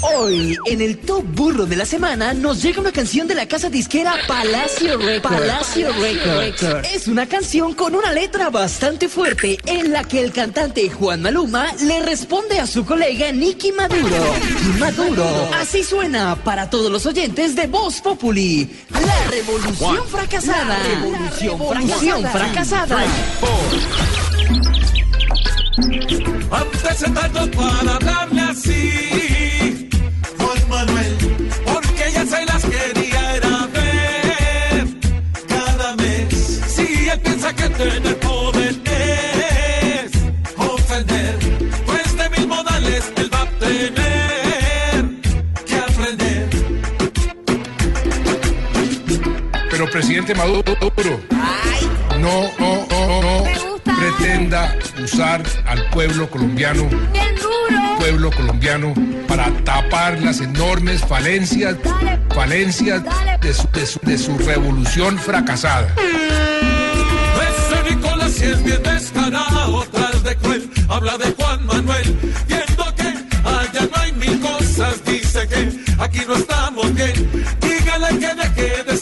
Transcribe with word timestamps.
Hoy, 0.00 0.56
en 0.66 0.80
el 0.80 0.98
Top 0.98 1.24
Burro 1.34 1.66
de 1.66 1.76
la 1.76 1.84
Semana, 1.84 2.32
nos 2.32 2.62
llega 2.62 2.80
una 2.80 2.92
canción 2.92 3.26
de 3.28 3.34
la 3.34 3.46
casa 3.46 3.68
disquera 3.68 4.14
Palacio 4.26 4.96
Records. 4.96 5.36
Palacio 5.36 5.92
Records. 5.92 6.62
Es 6.94 7.08
una 7.08 7.26
canción 7.26 7.74
con 7.74 7.94
una 7.94 8.12
letra 8.12 8.50
bastante 8.50 9.08
fuerte 9.08 9.58
en 9.66 9.92
la 9.92 10.04
que 10.04 10.20
el 10.20 10.32
cantante 10.32 10.88
Juan 10.90 11.22
Maluma 11.22 11.72
le 11.82 12.02
responde 12.02 12.58
a 12.58 12.66
su 12.66 12.84
colega 12.84 13.30
Nicky 13.32 13.72
Maduro. 13.72 14.34
Maduro. 14.78 15.50
Así 15.54 15.82
suena 15.82 16.36
para 16.36 16.70
todos 16.70 16.90
los 16.90 17.04
oyentes 17.06 17.54
de 17.54 17.66
Voz 17.66 18.00
Populi. 18.00 18.70
La 18.90 19.30
revolución 19.30 20.06
fracasada. 20.08 20.78
La 20.78 20.82
revolución, 21.68 22.22
fracasada. 22.32 23.00
Antes 23.00 24.27
de 27.00 27.10
tanto 27.10 27.50
para 27.52 27.94
hablarle 27.94 28.40
así, 28.40 29.88
Juan 30.36 30.68
Manuel, 30.68 31.16
porque 31.64 32.08
ella 32.08 32.26
se 32.26 32.44
las 32.44 32.64
quería 32.64 33.36
era 33.36 33.68
ver 33.72 34.86
cada 35.46 35.94
mes. 35.96 36.60
Si 36.66 37.08
él 37.08 37.20
piensa 37.20 37.54
que 37.54 37.68
tener 37.68 38.18
poder 38.18 38.74
es 38.84 40.10
ofender, 40.56 41.38
pues 41.86 42.16
de 42.16 42.30
mil 42.30 42.48
modales 42.48 43.12
él 43.16 43.30
va 43.32 43.42
a 43.42 43.50
tener 43.60 45.04
que 45.66 45.76
aprender. 45.76 46.48
Pero 49.70 49.90
presidente 49.90 50.34
Maduro, 50.34 50.74
no, 52.18 52.50
no, 52.58 52.86
no, 52.90 53.22
no 53.22 53.67
usar 55.02 55.42
al 55.66 55.84
pueblo 55.90 56.30
colombiano, 56.30 56.88
pueblo 57.98 58.30
colombiano, 58.30 58.94
para 59.26 59.50
tapar 59.64 60.20
las 60.20 60.40
enormes 60.40 61.00
falencias, 61.00 61.76
falencias 62.32 63.02
de 63.40 63.52
su, 63.52 63.68
de 63.72 63.86
su, 63.86 63.98
de 64.00 64.16
su 64.16 64.38
revolución 64.38 65.18
fracasada. 65.18 65.92
No 73.78 73.96
hay 74.00 74.12
mil 74.12 74.40
cosas, 74.40 75.04
dice 75.04 75.46
que 75.48 75.70
aquí 75.98 76.20
no 76.26 76.34
estamos 76.34 76.94
bien, 76.94 77.46
dígale 77.60 78.18
que 78.18 78.82
de 78.84 78.92